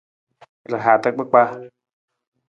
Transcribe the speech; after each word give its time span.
Ra 0.71 0.77
hata 0.85 1.09
kpakpaa. 1.15 1.47